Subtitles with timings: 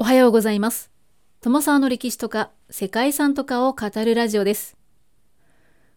[0.00, 0.92] おはようございます。
[1.40, 4.76] 友沢の歴史とか世界遺産とかを語るラジオです。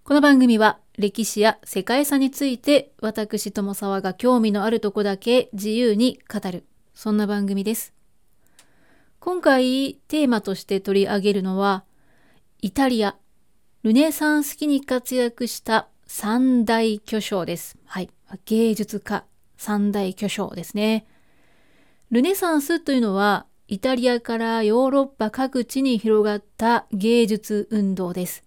[0.03, 6.65] この番組は歴史や世界遺産について私友沢が興味のあるとこだけ自由に語る、
[6.95, 7.93] そんな番組です。
[9.19, 11.83] 今回テーマとして取り上げるのは
[12.59, 13.15] イタリア、
[13.83, 17.77] ルネサンス期に活躍した三大巨匠です。
[17.85, 18.09] はい。
[18.45, 19.25] 芸術家
[19.57, 21.05] 三大巨匠ですね。
[22.09, 28.43] ルネサンスというのはイタリアからヨーロッパ各地に広がった芸術運動です。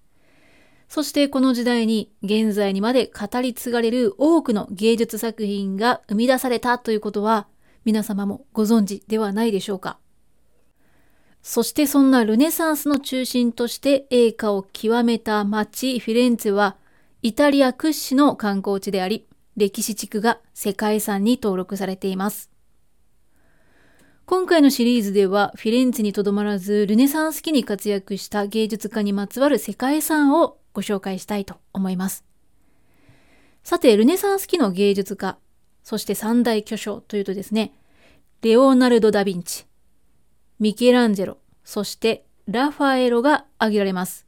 [0.86, 7.48] そしてこの時代に現在にまで語り継がれる多くの芸術作品が生み出されたということは
[7.86, 9.98] 皆様もご存知ではないでしょうか。
[11.42, 16.76] そしてそんなルネサンスの中心として栄華を極めた町フィレンツェは
[17.22, 19.26] イタリア屈指の観光地であり
[19.56, 22.53] 歴史地区が世界遺産に登録されています。
[24.26, 32.24] 今回のシリーズではフィレンツェにとどまらずルネサンス期に活躍した芸術家にまつわる世界遺産をご紹介したいと思います。
[33.64, 35.36] さて、ルネサンス期の芸術家、
[35.82, 37.74] そして三大巨匠というとですね、
[38.40, 39.66] レオナルド・ダ・ヴィンチ、
[40.58, 44.26] ミケランジェロ、そしてラファエロが挙げられます。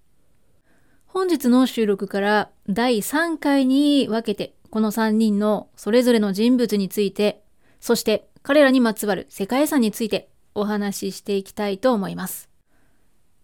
[1.07, 7.43] 本日の収録から第3回に分けてこの3人のそれぞれの人物について、
[7.81, 12.49] そして彼らにまつわる世界遺産についてお話ししていきたいと思います。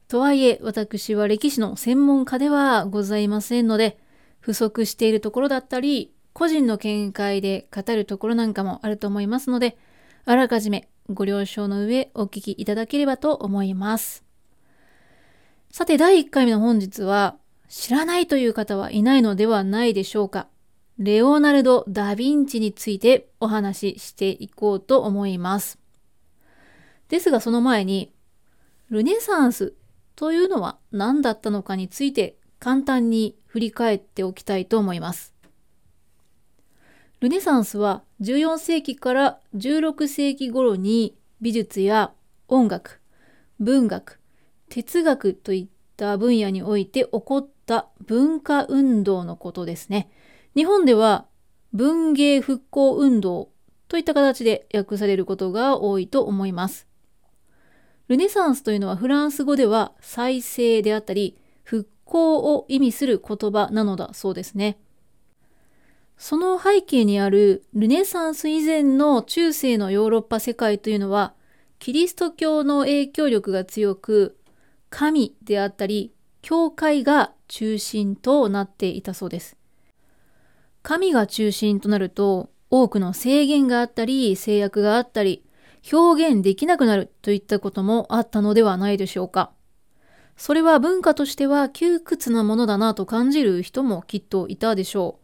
[0.06, 3.98] とはいえ、私は歴史の専門家ではございませんので、
[4.38, 9.76] 不足しているところだったり、個人の見解で語るところなんかもあると思いますので、
[10.24, 14.22] あらかじめご了承の上お聞きいただければと思います。
[15.72, 20.46] さて、第1回目の本日は、知らないという方はいないのではないでしょうか。
[21.04, 25.80] レオナルド・ダ・ヴィンチについてお話ししていこうと思います。
[27.08, 28.12] ですがその前に、
[28.88, 29.74] ルネサンス
[30.14, 35.34] というのは何だったのかについて簡単に振り返っておきたいと思います。
[37.18, 42.12] ルネサンスは14世紀から16世紀頃に美術や
[42.46, 43.00] 音楽、
[43.58, 44.20] 文学、
[44.68, 50.08] 哲学といった分野において起こった文化運動のことですね。
[50.54, 51.26] 日本では
[51.72, 53.50] 文芸復興運動
[53.88, 56.86] といった形で訳されることが多いと思います。
[58.08, 64.78] ルネサンスというのはフランス語では再生であったり復興を意味する言葉なのだそうですね。
[66.18, 71.34] その背景にあるルネサンス以前の中世のヨーロッパ世界というのは
[71.78, 74.38] キリスト教の影響力が強く
[74.90, 76.12] 神であったり
[76.42, 79.56] 教会が中心となっていたそうです。
[80.82, 85.44] 神が中心となると多くの制限があったり制約があったり
[85.92, 89.52] 表現できなくなるといったこともあったのではないでしょうか。
[90.36, 95.22] それは文化としては窮屈なものだなと感じる人もきっといたでしょう。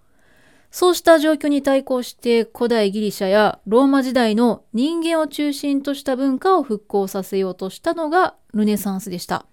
[0.71, 9.47] そうした状況に対抗して古代ギリシャやローマ時代の人間を中心とした文化を復興させようとしたのがルネサンスでした。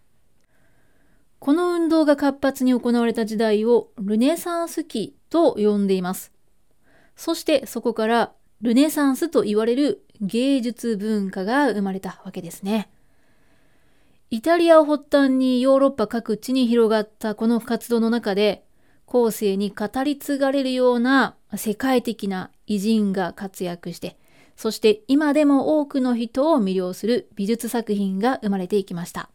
[1.46, 6.32] この運動が活発に行われた時代をルネサンス期と呼んでいます。
[7.16, 8.34] そしてそこから
[8.64, 12.90] ルネサンスと言われる芸術文化が生まれたわけですね。
[14.32, 18.66] イタリアを発端にヨーロッパ各地に広がったこの活動の中で
[19.06, 24.18] 後世に語り継がれるような世界的な偉人が活躍して
[24.56, 29.30] そして今でも多くの人を魅了する美術作品が生まれていきました。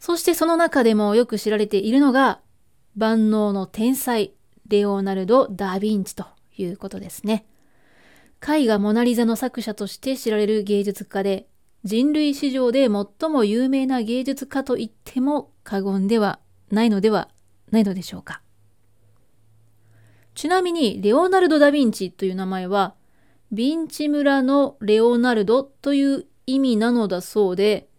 [0.00, 2.40] そしてその中でもよく知られているのが
[2.96, 4.32] 万能の天才
[4.66, 7.44] レオナルド・ダ・ヴィンチということですね。
[8.42, 11.46] 絵画モナリザの作者として知られる芸術家で
[11.84, 17.28] 人類史上で最も有名な芸術家と言っても過言ではないのでは
[17.70, 18.40] ないのでしょうか。
[20.34, 22.94] ちなみにレオナルド・ダ・ヴィンチという名前は
[23.52, 27.89] ヴィンチ村のレオナルドという意味なのだそうで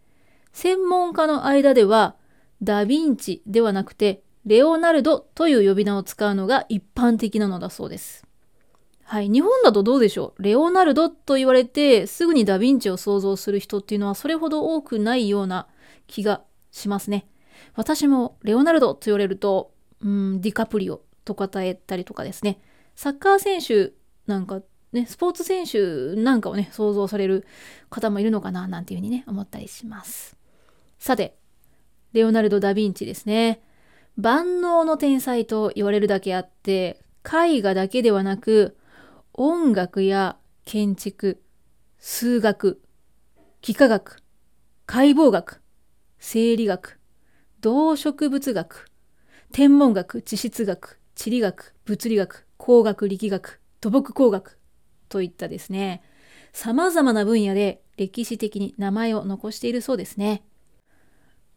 [0.53, 2.15] 専門家の間では
[2.61, 8.25] ダ・ヴィンチではなくてレオナルドという呼び名を使うのが一般的なのだそうです。
[9.03, 9.29] はい。
[9.29, 10.43] 日本だとどうでしょう？
[10.43, 15.67] レオナルドと言われてすぐにダヴィンチを想像する人っていうのはそれほど多くないような
[16.07, 17.27] 気がしますね。
[17.75, 22.61] 私もレオナルドと言われると、うん、ディカプリオと答えたりとかですね。
[22.95, 23.93] サッカー選手
[24.27, 24.61] なんか
[24.91, 27.45] ね、スポーツ選手なんかをね、想像される
[27.89, 30.37] 方もいるのかななんていうふうにね、思ったりします。
[31.01, 31.35] さて、
[32.13, 33.63] レオナルド・ダ・ヴィンチですね。
[34.17, 38.77] 万能の天才と言われるだけあって、絵画だけではなく、
[39.33, 41.41] 音楽や建築、
[41.97, 42.83] 数学、
[43.63, 44.21] 幾何学、
[44.85, 45.63] 解剖学、
[46.19, 46.99] 生理学、
[47.61, 48.85] 動植物学、
[49.51, 54.59] 天文学、地質学、地理学、物理学、工学、力学、土木工学
[55.09, 56.03] といったですね、
[56.53, 60.43] 様々な分野で歴史的に名前を残しているそうですね。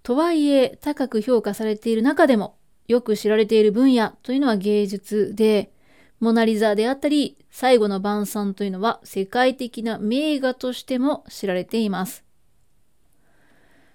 [0.05, 2.59] とはいえ、高く評価されている中でも、
[2.89, 5.73] よく知られている分野というのは芸術で、
[6.21, 12.23] モナリザであったり、最後の晩餐というのは世界的な名画としても知られています。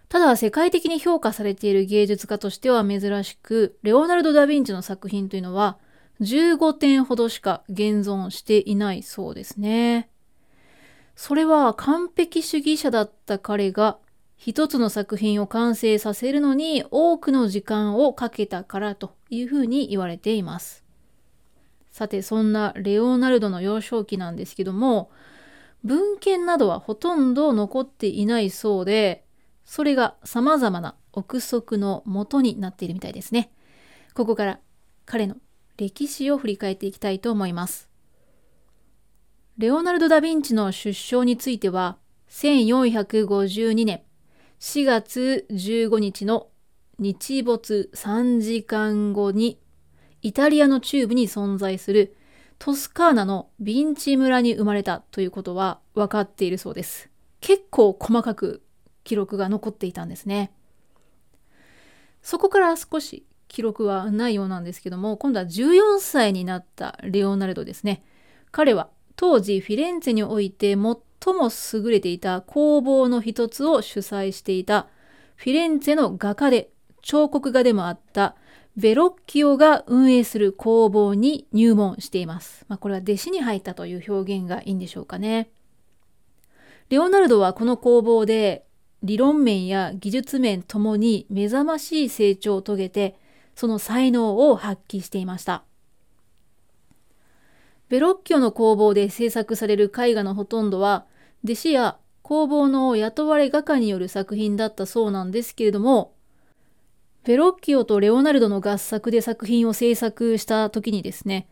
[0.09, 5.77] ただ、世界的に評価されている芸術家としては珍しく、レオナルド・ダ・ヴィンチの作品というのは
[6.21, 10.09] 15点ほどしか現存していないそうですね。
[11.15, 13.99] それは完璧主義者だった彼が
[14.39, 20.85] 一つの作品を完成させるのに多くの時間をかけたからというふうに言われています。
[21.91, 25.11] さて、そんなレオナルドの幼少期なんですけども、
[25.83, 29.25] 文献などはほとんど残っていないそうで、
[29.65, 33.51] それが様々な憶測の元になっているみたいですね。
[34.13, 34.61] ここから
[35.05, 35.35] 彼の
[35.75, 37.89] 歴史を振り返っていきたいと思います。
[39.57, 41.97] レオナルド・ダ・ヴィンチの出生については、
[42.29, 44.03] 1452年
[44.59, 46.49] 4月15日の
[46.97, 49.57] 日没3時間後に、
[50.21, 52.17] イタリアの中部に存在する
[52.57, 57.09] トスカーナのヴィンチ村に生まれたということは分かっているそうです。
[57.39, 58.61] 結構細かく
[59.05, 60.51] 記録が残っていたんですね。
[62.21, 68.03] そこから少し記録はないようなんですけども、今度は14歳になったレオナルドですね。
[68.51, 70.97] 彼は当時フィレンツェにおいて最
[71.27, 74.87] も優れていた工房の一つを主催していた
[75.35, 76.69] フィレンツェの画家で
[77.01, 78.35] 彫刻家でもあった
[78.75, 82.65] ベロッキオが運営する工房に入門しています。
[82.69, 85.49] まあ、これは弟子に入ったという表現がいいんでしょうかね。
[86.89, 88.65] レオナルドはこの工房で
[89.03, 93.15] 理論面や技術面ともに目覚ましい成長を遂げて、
[93.55, 95.63] その才能を発揮していました。
[97.89, 101.05] ベロッキオの工房で制作される絵画のほとんどは、
[101.43, 106.13] 弟子や工房の雇われ画家による作品だったそうなんですけれども、
[107.23, 111.47] ベロッキオとレオナルドの合作で作品を制作した時にですね、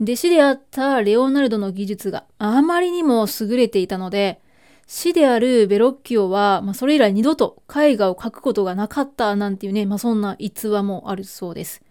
[0.00, 4.40] 弟子であったレオナルドの技術があまりにも優れていたので、
[4.86, 11.82] 死であるベロッキオは、まあ、それ以来二度と絵画を描くことがなかったなんていうね、まあ、そんな逸話もあるそうです。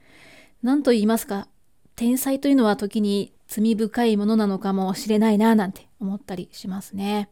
[0.64, 1.48] 何と言いますか、
[1.96, 7.30] 天才というのは時に罪深いものなのかもしれないななんて思ったりしますね。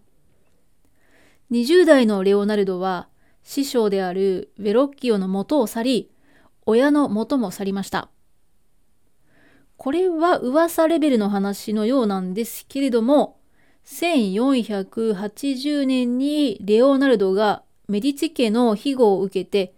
[1.51, 3.07] 20代のレオナルドは
[3.43, 6.11] 師匠であるベロッキオの元を去り、
[6.65, 8.09] 親の元も去りました。
[9.77, 13.37] これは噂レベルの話のようなんですけれども、
[13.85, 19.75] 1480年にレオナルドがメディチ家の庇護を受けて、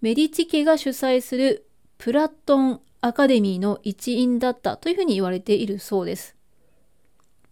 [0.00, 1.68] メディチ家が主催する
[1.98, 6.36] プラトンアカデミーの一員だったというふうに言われているそうです。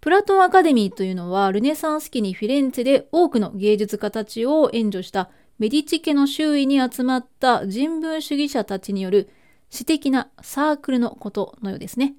[0.00, 9.28] プラトンアカデミーというのはルネサンス期にフィレンツェで多くの芸術家たちを援助したメディチ家の周囲に集まった人文主義者たちによる
[9.70, 12.14] 私的なサークルのことのようですね。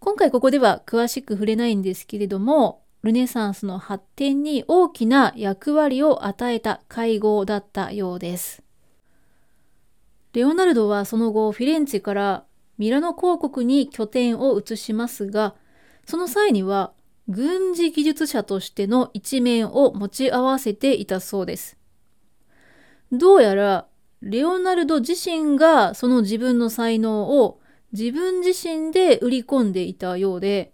[0.00, 8.62] 今回ここでは詳しく触れないんですけれども、ルネサンスの発展に大きな役割を与えた会合だったようです。
[10.38, 12.44] レオナルドはその後フィレンツェから
[12.78, 15.56] ミラノ公国に拠点を移しますが、
[16.06, 16.92] その際には
[17.26, 21.76] 軍事技術者としての一面を持ち合わせていたそうです。
[23.10, 23.88] どうやら
[24.22, 27.58] レオナルド自身がその自分の才能を
[27.90, 30.72] 自分自身で売り込んでいたようで、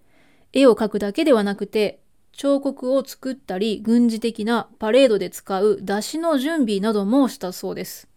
[0.52, 2.02] 絵を描くだけではなくて、
[2.32, 8.12] 彫刻を作ったり、軍事的なパレードで使う出しの準備などもしたそうです。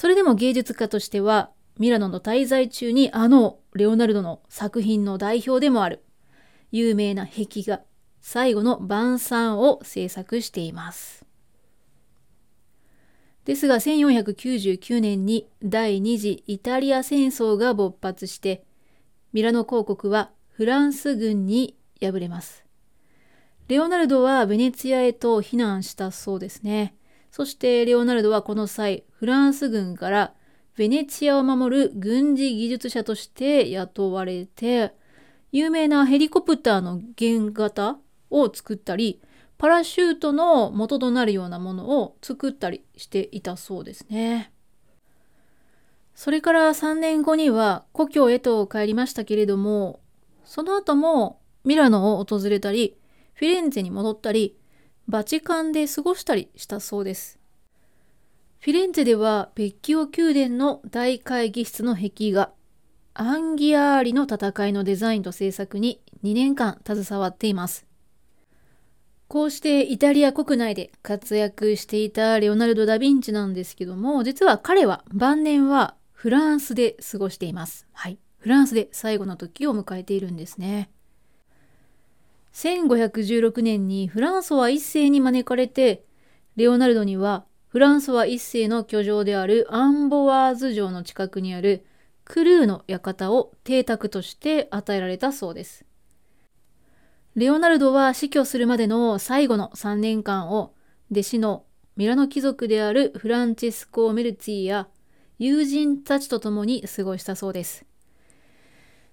[0.00, 6.02] それでも芸術家としては、ミラノの滞在中にあのレオナルドの作品の代表でもある、
[6.72, 7.82] 有名な壁画、
[8.22, 11.26] 最後の晩餐を制作しています。
[13.44, 18.64] ですが1499年に第二次イタリア戦争が勃発して
[19.34, 22.64] ミラノ公国はフランス軍に敗れます。
[23.68, 26.94] レオナルドはベネツィアへと避難したそうですね。
[27.30, 30.34] そしてレオナルドはこの際フランス軍から
[30.76, 34.94] ベネチアを守る軍事技術者として雇われて
[35.52, 37.98] 有名なヘリコプターの原型
[38.30, 39.20] を作ったり
[39.60, 44.52] パラシュートの元となるようなものを作ったりしていたそうですね。
[46.14, 50.00] それから3年後には故郷へと帰りましたけれども、
[50.44, 52.96] その後もミラノを訪れたり、
[53.34, 54.56] フィレンツェに戻ったり、
[55.10, 57.40] バチカンで過ごしたりしたそうです。
[58.60, 62.52] フィレンツェではベッキオ宮殿の大会議室の壁画、
[63.14, 67.86] アンギアーリの戦いのデザインと制作に2年間携わっています。
[69.26, 77.86] こうしてイタリア国内で活躍していたレオナルド・ダ・ヴィンチなんですけども、実は彼は晩年はフランスで過ごしています。
[77.92, 78.18] はい。
[78.38, 80.88] フランスで最後の時を迎えているんですね。
[82.52, 86.04] 1516年にフランソワ一世に招かれて、
[86.56, 91.86] レオナルドにはフランソワ一世の居城であるアンボワーズ城の近くにある
[92.24, 95.84] クルーの館を邸宅として与えられたそうです。
[97.36, 100.74] レオナルドは死去するまでの最後の3年間を
[101.12, 101.64] 弟子の
[101.96, 104.88] ミラノ貴族であるフランチェスコ・メルツィや
[105.38, 107.84] 友人たちと共に過ごしたそうです。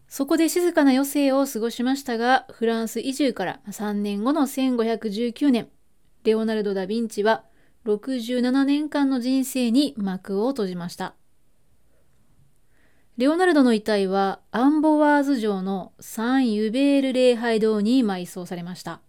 [0.08, 5.70] そこで静かな余生を過ごしましたが、フランス移住から3年後の1519年、
[6.24, 7.44] レオナルド・ダ・ヴィンチは
[7.86, 11.14] 67年間の人生に幕を閉じました。
[13.18, 19.02] レオナルドの遺体はアンボワーズ城のサン・ユベール礼拝堂に埋葬されました。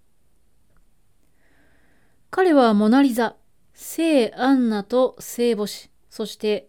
[2.31, 3.37] 彼はモナリザ、
[3.73, 6.69] 聖アンナと聖母子、そして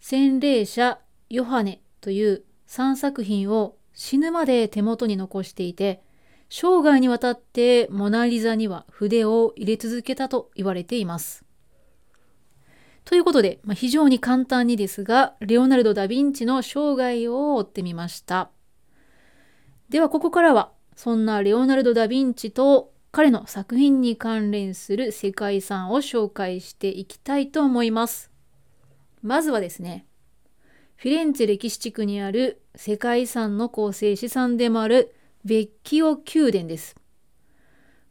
[0.00, 6.02] 洗礼者ヨハネという3作品を死ぬまで手元に残していて、
[6.48, 11.44] 生涯にわたってモナリザには筆を入れ続けたと言われています。
[13.04, 18.50] ということで、まあ、非常に簡単にですが、レオナルド・ダ・ヴィンチの生涯を追ってみました。
[19.88, 28.32] ではここからは、そんなレオナルド・ダ・ヴィンチと彼の作品に関連する世界遺産を紹介していきたいと思います。
[29.22, 30.04] まずはですね、
[30.96, 36.96] フィレンツェ歴史地区にある世界遺産の構成資産でもあるベッキオ宮殿です。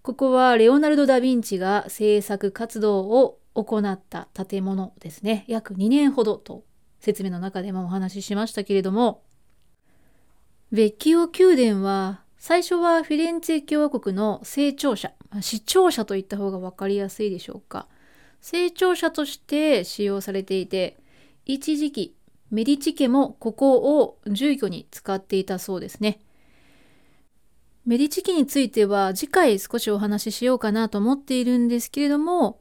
[0.04, 5.46] ここはレオナルド・ダ・ヴィンチが制作活動を行った建物ですね。
[5.48, 6.64] 約2年ほどと
[7.00, 9.24] 説明の中でもお話ししましたけれども、
[10.72, 15.12] ベッキオ宮殿は最初はフィレンツェ共和国の成長者、
[15.42, 17.88] 市庁舎といった方が分かりやすいでしょうか。
[18.42, 20.98] 成長者として使用されていて、
[21.46, 22.15] 一時期
[22.52, 26.20] メディチ家もここを住居に使っていたそうですね。
[27.86, 32.60] メディチ家については次回少しお話ししようかなと思っているんですけれども、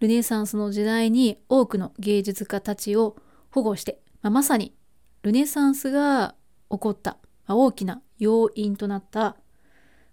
[0.00, 3.16] ルネサンスの時代に多くの芸術家たちを
[3.50, 4.74] 保護して、まあ、まさに
[5.22, 6.34] ルネサンスが
[6.70, 9.36] 起こった、まあ、大きな要因となった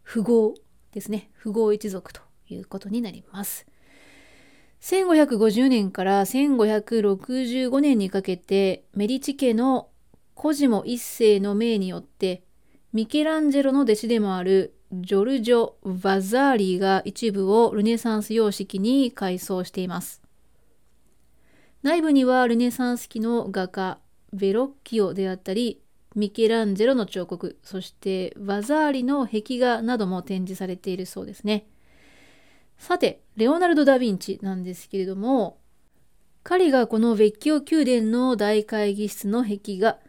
[0.09, 0.55] 富豪
[0.93, 1.29] ですね。
[1.41, 3.65] 富豪一族ということになります。
[4.83, 9.87] 1550年から1565年にかけてメディチ家の
[10.33, 12.43] コジモ一世の命によって
[12.91, 20.21] ミケランジェロの弟子でもあるジョルジョ・ヴァザーリが一部をルネサンス様式に改装しています。
[21.81, 23.99] 内部にはルネサンス期の画家
[24.33, 25.81] ベロッキオであったり
[26.13, 31.67] ミケランジェロの彫刻そしてヴァザーリの壁画なども展示されているそうですね。
[32.83, 35.57] さて、レオナルド・ダ・ヴィンチなんですけれども、
[36.43, 39.99] 彼がこのベッキオ宮殿の大会議室の壁画、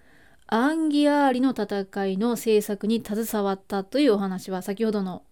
[0.49, 5.23] アンギアーリの戦いの制作に携わったというお話は先ほどの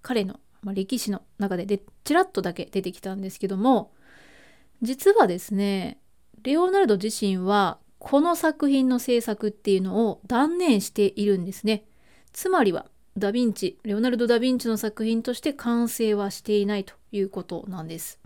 [0.00, 3.92] 彼の、まあ、歴史の中ででちらっとだけ出てきたんですけども
[4.80, 5.98] 実はですね
[6.42, 11.84] レオナルド自身はこの作品の制作っていうのを断念しているんですね。
[12.32, 18.18] つまりはダ・ヴィンチ、レオナルド・ダ・ヴィンチの作品として完成はしていないということなんです。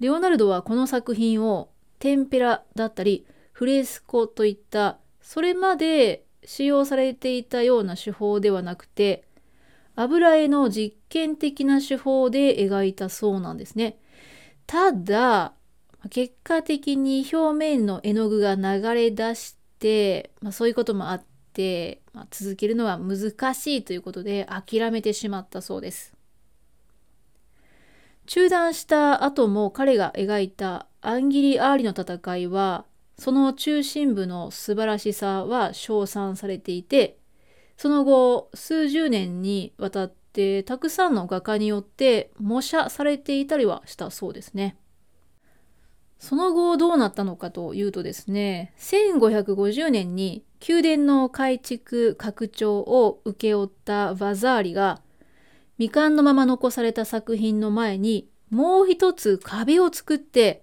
[0.00, 1.68] レオナルドはこの作品を
[1.98, 9.24] テンペラだったりフレスコといったそれまで使用されていたような手法ではなくて
[9.96, 13.98] 油絵の実験的な手法で描いたそうなんですね。
[14.66, 15.52] ただ
[16.10, 21.33] 結果的に表面の絵の具が流れ出して、まあ、そういうこともあって、
[22.12, 26.14] まあ、続けるのは難しいということで諦めてしまったそうです。
[28.26, 32.86] 中断した後も彼が描いたアンギアーリの戦いは
[33.18, 37.18] その中心部の素晴らしさは称賛されていて
[37.76, 44.76] その後数十年にわたってたくさんの画家によって模写されていたりはしたそうですね。
[46.18, 55.02] その後どうなったのかというとですね1550年に宮殿の改築拡張を請け負ったバザーリが
[55.76, 60.60] 未完のまま残された作品の前にもう一つ壁を作って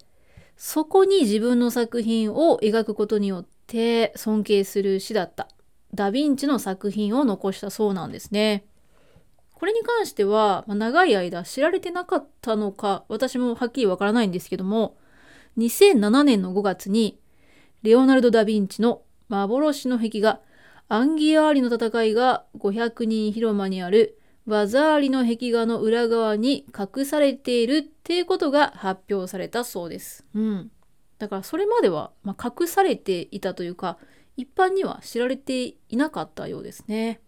[0.56, 5.48] そこに自分の作品を描くことによって尊敬する師だった
[5.94, 8.64] ダ・ヴィンチの作品を残したそうなんですね。
[9.52, 14.96] これに関しては、まあ、長い間知られてなかったのか、私もはっきりわからないんですけども、
[15.58, 17.20] 2007年の5月に、
[17.82, 20.40] レオナルド・ダ・ヴィンチの幻の壁画、
[20.90, 30.26] アンギアーリの戦いが500人広間にあるワザーリの壁画の裏側に隠されているっていうことが発表されたそうです。
[30.34, 30.70] うん。
[31.18, 33.96] だからそれまでは、まあ、隠されていたというか、
[34.36, 37.22] 一般には知られていなかったようですね。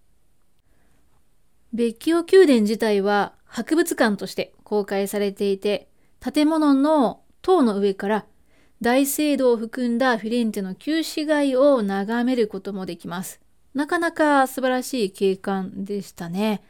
[1.72, 5.88] ベッキオ宮殿自体は博物館として公開されていて、
[6.20, 8.26] 建物の塔の上から
[8.84, 13.40] 大聖堂を含んだフィレンツェの旧市街を眺めることもできます。
[13.72, 16.62] なかなか素晴らしい景観でしたね。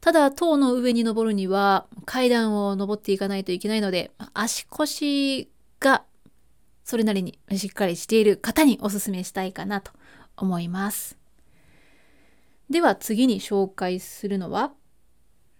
[0.00, 6.02] ただ、塔の上に登るには階段を登っていかないといけないので、足腰が
[6.82, 9.92] それなりにしっかりしている方におすすめしたいかなと
[10.36, 11.16] 思います。
[12.70, 14.72] では次に紹介するのは、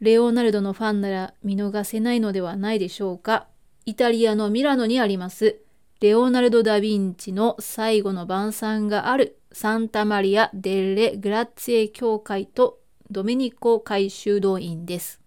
[0.01, 3.47] レオナルドのファンなら見逃せないのではないでしょうか。
[3.87, 5.61] イタリアのミラノにあります、
[6.03, 15.21] レオナルド・ダ・ヴィンチの最後の晩餐があるサンタマリア・デッレ・グラッツェ教会とドメニコ会修道院です。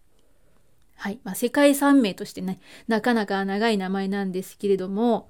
[0.96, 1.22] はい。
[1.24, 5.30] まあ、世界遺産名としてね、なかなか長い名前なんですけれども、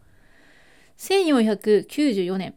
[0.97, 2.55] 1494年、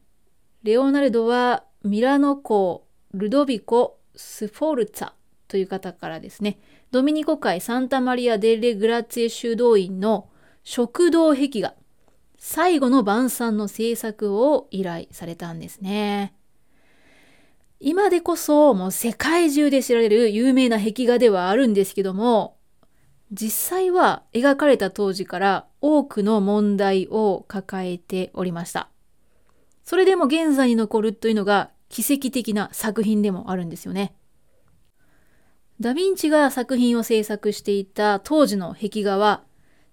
[0.63, 5.13] レオナルドはミラノ公ルドビコ・スフォルツァ
[5.47, 6.59] という方からですね、
[6.91, 10.31] ドミニコ会サンタマリア・デレ・グラッツェ修道院の
[10.65, 11.75] 食堂壁画、
[12.39, 16.35] 最後の晩餐の制作を依頼されたんですね。
[17.81, 22.57] 今でこそもう世界中で知られる有名な壁画ではあるんですけども、
[23.31, 28.89] 実際は描かれた当時から多くの問題を抱えておりました。
[29.85, 34.15] それでも現在に残るというのが奇跡的な作品でもあるんですよね。
[35.81, 39.45] ダヴィンチが作品を制作していた当時の壁画は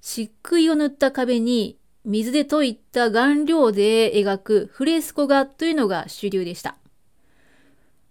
[0.02, 6.78] 漆喰を塗った壁に水で溶いた顔料で描くフレスコ画というのが主流でした。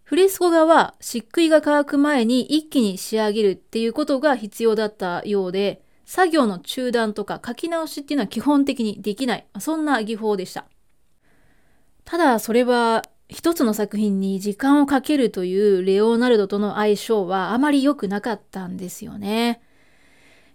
[0.02, 9.46] フレスコ画は漆喰が乾く前に一気に仕上げるっていうことが必要だったようで、作業の中断とか書き直しっていうのは基本的にできない。
[9.58, 10.66] そんな技法でした。
[12.04, 19.62] ただそれは一つの作品に時間をかけるというレオナルドとの相性はあまり良くなかったんですよね。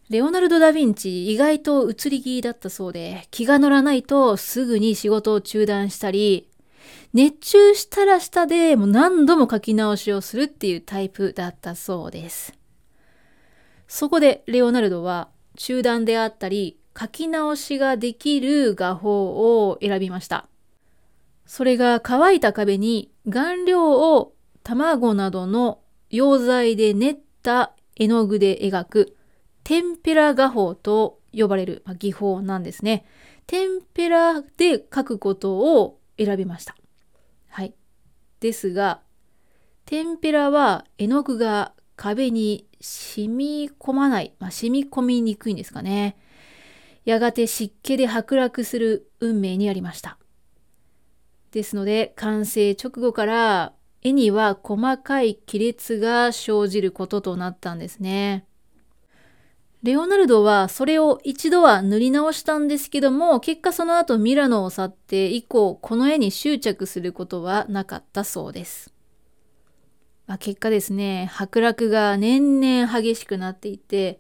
[0.09, 6.49] レオナルド・ダ・ヴィンチ意外と移り気だったそうで気が乗らないとすぐに仕事を中断したり
[7.13, 12.53] 熱中したら下でもう何度も書き直しをするっていうタイプだったそうです。
[13.87, 20.47] そこでレオナルドは中断であったり書き直しができる画法を選びました。
[21.45, 29.15] それが乾いた壁に顔料を卵などの溶剤で練った絵の具で描く
[29.69, 33.05] テンペラ画法と呼ばれる技法なんですね。
[33.45, 36.75] テンペラで描くことを選びました。
[37.49, 37.75] はい。
[38.39, 39.01] ですが、
[39.85, 46.17] テンペラは絵の具が壁に染み込まない、まあ、染み込みにくいんですかね。
[47.05, 50.17] やがて湿気で剥落する運命にありました。
[51.51, 58.48] ですので、完成直後から絵には細かい亀裂が生じることとなったんですね。
[59.81, 68.93] レオナルドはそれを一度は塗り直したんですけども、結果その後ミラノを去って以降、この絵に執着することはなかったそうです。
[70.27, 74.19] まあ、結果ですね、剥落が年々激しくなっていて、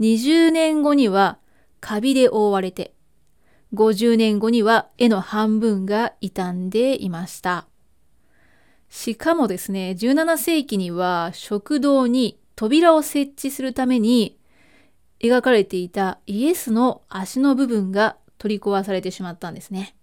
[0.00, 1.38] 20年後には
[1.80, 2.92] カビで覆われて、
[3.74, 7.68] 50年後には絵の半分が傷んでいました。
[8.88, 14.37] しかもですね、17世紀には食堂に扉を設置するために
[15.20, 19.94] 描かれていたイエスの足の部分が取り壊されてしまったんですね。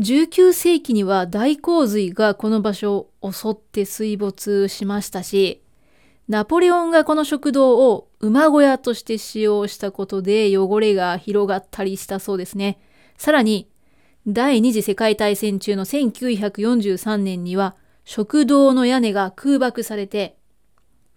[0.00, 5.62] 19世紀には大洪水がこの場所を襲って水没しましたし、
[6.26, 12.80] ナポレオンがこの食堂を馬小屋として使用したことで汚れが広がったりしたそうですね。
[13.18, 13.68] さらに、
[14.26, 20.36] 第二次世界大戦中の1943年には食堂の屋根が空爆されて、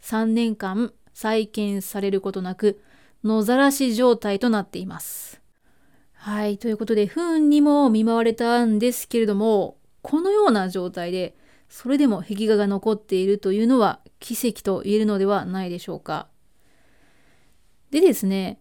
[0.02, 2.82] 3年間再建されることなく
[3.24, 5.42] 野ざらし状態となっています。
[6.14, 6.58] はい。
[6.58, 11.36] ということで、不運にも見舞われたんですけれども、このような状態で、
[11.70, 16.28] それでも壁画が残っているというのは奇跡と言えるのではないでしょうか。
[17.92, 18.60] でですね、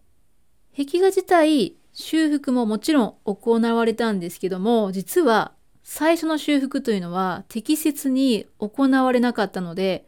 [0.75, 10.07] 壁画自体、修復ももちろん行われたんですけども、実は最初の修復というのは適切に行われなかったので、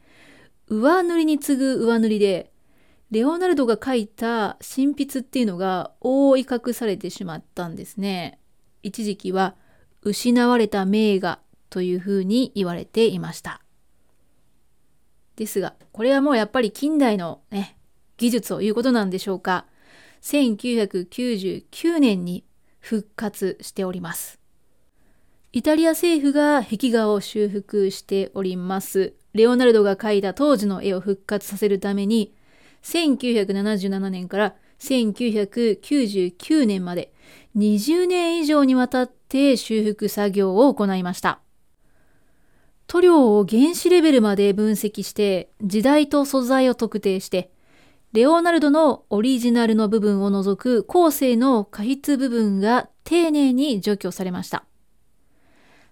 [0.68, 2.52] 上塗りに次ぐ上塗りで、
[3.12, 8.40] レオナルドが描いた鉛筆っていうのが覆い隠されてしまったんですね。
[8.84, 9.56] 一時期は
[10.02, 13.62] 失われた名画というふうに言われていました。
[15.36, 17.78] ですが、これはもうやっぱり近代のね、
[18.18, 19.66] 技術をいうことなんでしょうか。
[20.22, 22.44] 1999年に
[22.80, 24.40] 復活しております。
[25.52, 29.14] イタリア政府が壁画を修復しております。
[29.36, 32.34] レオナルドが描いた当時の絵を復活させるために、
[32.84, 37.14] 1977年から1999年まで
[37.58, 41.42] 20年以上にわたって修復作業を行いました。
[42.88, 47.50] 塗料を原子レベルまで分析して時代と素材を特定して
[48.14, 54.66] レオナルドのオリジナルの部分を除く後世の過筆部分が丁寧に除去されました。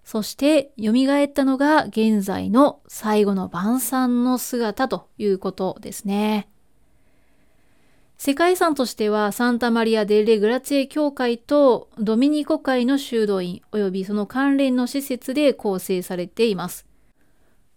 [0.04, 6.50] そして蘇ったのが現在の最後の晩餐の姿ということですね。
[8.18, 16.86] 世界遺産としてはサンタマリア・デ・レ・グラツェ教会とドミニコ会の修道院及びその関連の施設で構成されています。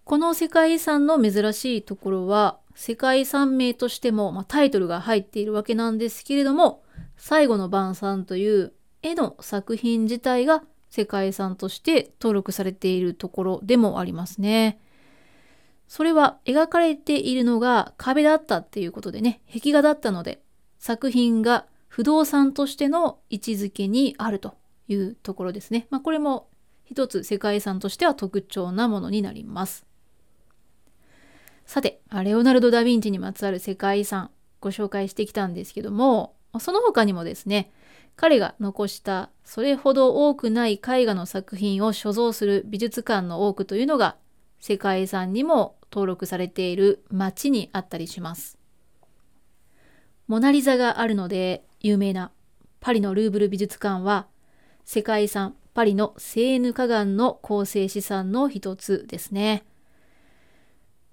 [0.05, 6.81] この世界遺産の珍しいところは世界遺産名としても、まあ、タイトルが入っているわけなんですけれども
[7.17, 10.63] 最後の晩餐という絵の作品自体が
[10.97, 14.79] 世界遺産として登録されているところでもありますね。
[15.87, 20.41] それは描かれているのが壁だったっていうことでね、壁画だったので、
[20.79, 24.55] 作品が不動産としての位置づけにあると
[24.87, 25.85] いうところですね。
[25.91, 26.47] まあ、これも
[26.83, 29.85] 一つ世界遺産としては特徴なものになります。
[31.67, 34.31] さて、レオナルド・ダ・ヴィンチにまつわる世界遺産
[34.61, 37.71] ご紹介してきたんですけども、その他にもですね、
[38.17, 44.17] 彼が残したそれほど多くない絵画の作品を所蔵する美術館の多くというのが
[44.59, 48.57] 世界遺産にも登録されている町にあったりします。
[50.27, 52.31] モナリザがあるので有名な
[52.81, 54.27] パリのルーブル美術館は
[54.83, 59.63] 世界遺産パリのセーヌ河岸の構成資産の一つですね。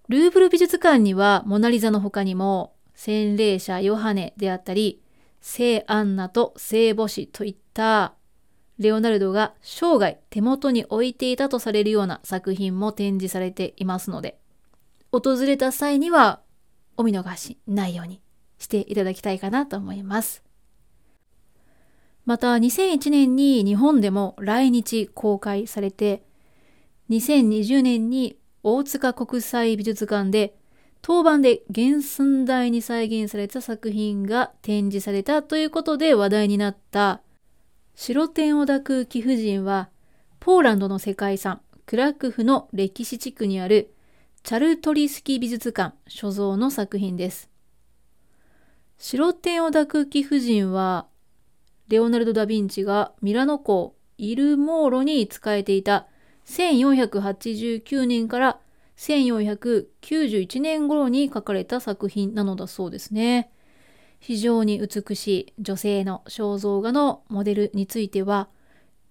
[0.09, 5.04] ルーブル美術館にはモナリザの他にも洗礼者ヨハネであったり
[5.46, 8.14] 聖アンナと聖母子といった
[8.78, 14.38] レオナルドが生涯手元に置いていたとされるような作品も展示されていますので
[15.12, 16.40] 訪れた際には
[16.96, 18.22] お見逃しないように
[18.57, 20.42] していただきたいかなと思います。
[22.24, 26.22] また2001年に日本でも来日公開されて
[27.11, 30.57] 2020年に大塚国際美術館で
[31.07, 37.21] 当番で原寸大に再現された作品が展示されたということで話題になった
[37.95, 39.90] 白天を抱く貴婦人は
[40.40, 43.93] ポーランドの世界遺産クラクフの歴史地区にある
[44.45, 47.51] チャルトリスキ美術館所蔵の作品です。
[48.97, 51.07] 白天を抱く貴婦人は、
[51.88, 56.07] レオナルド・ダ・ヴィンチがミラノ港イルモーロに仕えていた
[56.47, 58.61] 1489年から
[58.96, 63.50] 1491年頃に描かれた作品なのだそうですね。
[64.20, 68.48] 非常に美しい女性の肖像画のモデルについては、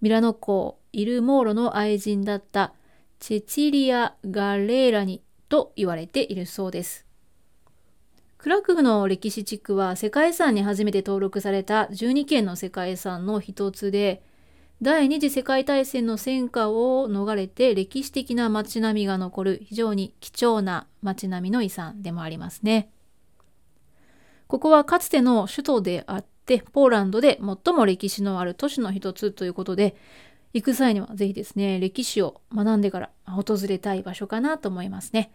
[0.00, 2.72] ミラノ港イルモーロの愛人だった
[3.20, 7.06] チェチリア・ガレーラニと言われているそうです。
[8.38, 14.22] クラクフの歴史地区は世界遺産に初めて登録された12件の世界遺産の一つで、
[14.82, 22.90] 第二次世界大戦の戦火を逃れて歴史的な街並みが残る非常に貴重な街並みの遺産でもありますね。
[24.46, 29.96] ここはかつての首都であって、ポーランドで最も歴史のある都市の一つということで、
[30.52, 35.32] 行く際にはぜひですね、歴史を学んでから訪れたい場所かなと思いますね。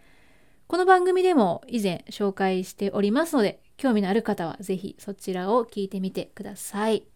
[0.68, 7.09] この番組でも以前紹介しておりますので、興味のある方はぜひそちらを聞いてみてください。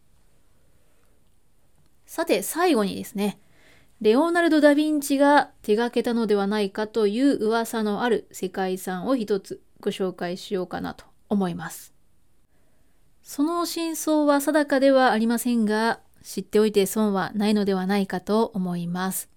[2.14, 3.40] さて、最後にですね、
[4.00, 11.92] レオナルド・ダ・ヴィンチが手掛けたのではないかという噂のある世界遺産を一つご紹介しようかなと思います。
[13.24, 19.28] その真相は定かではありませんが、知っておいて損はないのではないかと思います。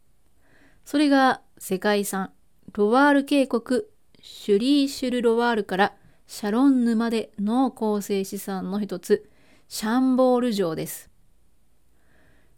[0.85, 2.31] それが世界遺産
[2.73, 3.85] ロワール渓谷
[4.21, 5.93] シュリーシュル・ロワールから
[6.27, 9.31] シャロンヌまでの構成資産の一つ
[9.67, 11.09] シャンボール城です。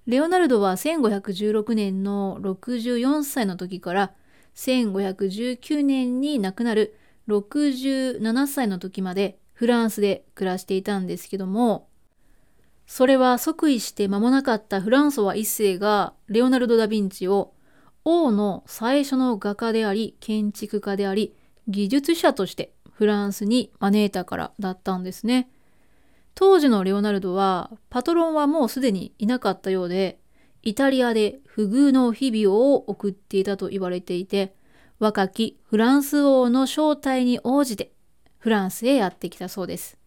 [0.07, 4.11] レオナルドは1516年の64歳の時から
[4.55, 11.87] 1519年に亡くなる67歳の時までフランスで暮らしていたんですけども
[12.87, 17.53] それは即位して間もなかったフランソワ一世がレオナルド・ダ・ヴィンチを
[18.03, 21.35] 王の最初の画家であり建築家であり
[21.67, 25.49] 技術者としてフランスに招いたからだったんですね。
[26.35, 30.19] 当時のレオナルドはパトロンはもうすでにいなかったようで
[30.63, 34.53] イタリアで不遇の日々を送っていたと言われていて
[34.99, 37.91] 若きフランス王の招待に応じて
[38.37, 39.97] フランスへやってきたそうです。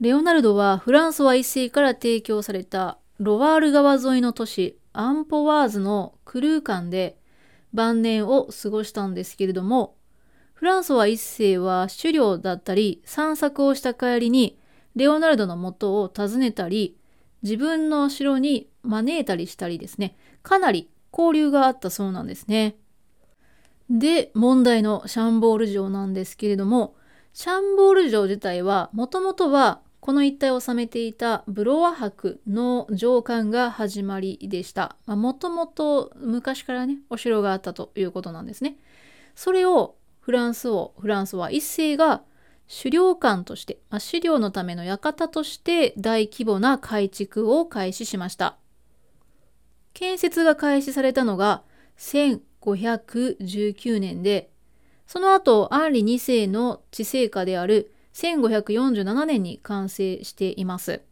[0.00, 7.16] レオナルドはフランソワ一世から提供されたロワール川沿いの都市アンポワーズのクルー館で
[7.72, 9.94] 晩年を過ごしたんですけれども
[10.54, 14.58] フランソワ一世は狩猟だったり散策をした帰りに
[14.96, 16.96] レオナルドの元を訪ねたり
[17.42, 22.76] 自分の城に招いたりしたりですねかなり交流があったそうなんですね。
[23.90, 26.94] で問題のシャンボール城なんですけれども
[27.34, 34.96] シャンボール城自体はもともとはこの一帯を治めていたブロワ伯の上官が始まりでした。
[35.06, 38.78] もともと昔からね、お城があったということなんですね。
[39.36, 42.22] それをフランス王、フランスは一世が
[42.74, 48.56] 狩猟官として、まあ、狩猟のための館として大規模な改築を開始しました。
[49.92, 51.62] 建設が開始されたのが
[51.98, 54.50] 1519年で、
[55.06, 61.02] その後、アンリ2世の治世下である1547年に完成しています。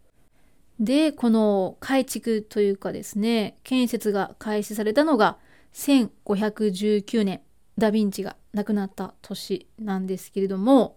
[0.78, 5.36] で、この改築というかですね、建設が開始されたのが
[5.74, 7.42] 1519年、
[7.76, 10.96] ダ・ヴィンチが亡くなった年なんですけれども、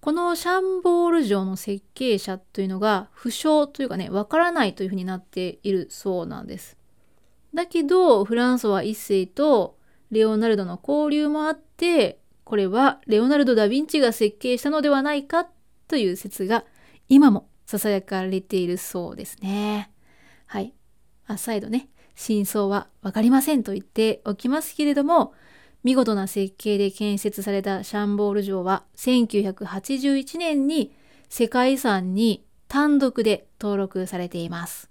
[0.00, 6.78] このシャンボール城の設計者というのが不詳というかね、わからないというふうになっているそうなんです。
[7.52, 9.76] だけど、フランソワ一世と
[10.10, 15.46] レオナルドの交流もあって、これはレオナルド・ダ・ヴィンチが設計したのではないか
[15.86, 16.64] という説が
[17.08, 19.90] 今も囁かれているそうですね。
[20.46, 20.72] はい。
[21.26, 25.34] あ再度ね、真相は分かりませんと言っておきますけれども、
[25.82, 30.92] 見事な設計で建設されたシャンボール城は1981年に
[31.28, 34.90] 世界遺産に単独で登録されています。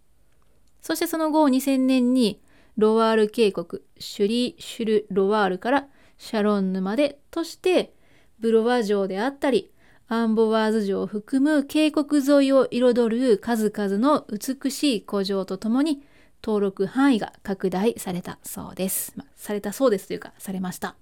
[0.82, 2.42] そしてその後2000年に
[2.78, 3.68] ロワール渓谷
[4.00, 7.94] シュリー・シュル・ロワールからシャロンヌまでとして
[8.40, 9.72] ブロワ城であったり
[10.08, 16.02] アンボワーズ城を含む渓谷沿いを彩る数々の美しい古城とともに
[16.44, 19.14] 登録範囲が拡大されたそうです。
[19.16, 20.96] まあ、されたそうですというかされました。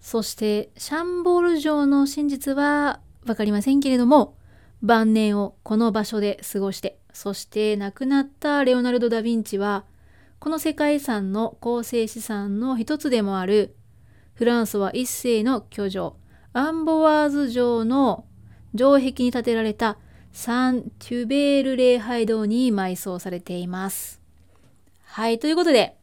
[0.00, 4.36] そしてシャンボール城の真実は分かりませんけれども
[4.82, 9.84] 晩年をこの場所で過ごしてそして亡くなったレオナルド・ダ・ヴィンチは
[10.38, 13.76] この世界遺産の構成資産の一つでもある
[14.34, 16.16] フランスは一世の居城、
[16.54, 18.24] アンボワーズ城の
[18.74, 19.98] 城壁に建てられた
[20.32, 24.19] サン・テュベール礼拝堂に埋葬されています。
[25.12, 25.96] はい、ということで、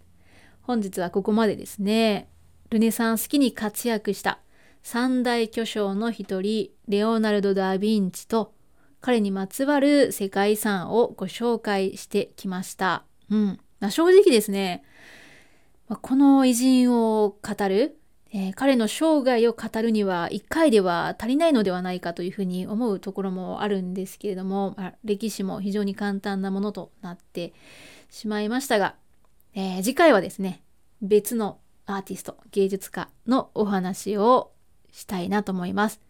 [0.63, 2.27] 本日はここまでですね、
[2.69, 4.39] ルネサンス期に活躍した
[4.83, 8.53] 三大巨匠の一人、レオナルド・ダ・ヴィンチと、
[8.99, 13.05] 彼にまつわる世界遺産をご紹介してきました。
[13.29, 13.59] うん。
[13.89, 14.83] 正直ですね、
[15.87, 17.97] この偉人を語る
[18.33, 27.53] えー、彼の生涯を語るには1回では足りないのではないかというふうに思うところもあるんですけれども、歴史も非常に簡単なものとなって
[28.09, 28.95] しまいましたが、
[29.53, 30.61] えー、次回はですね
[31.01, 34.51] 別のアーティスト芸術家のお話を
[34.91, 36.01] したいなと思います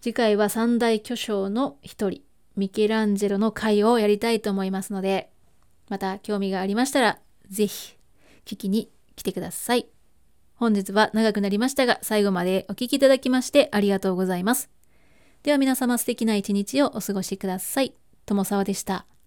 [0.00, 2.22] 次回は三大巨匠の一人
[2.56, 5.30] ミケランジェロの回をやりたいと思いますので
[5.88, 7.98] また興味がありましたら是非
[8.44, 9.88] 聞きに来てください。
[10.54, 14.70] 本日は長くなりましたが、最後までお聴きいただきましてありがとうございます。
[15.42, 17.94] では皆様素敵な一日をお過ごしください。
[18.26, 19.17] 友沢でした。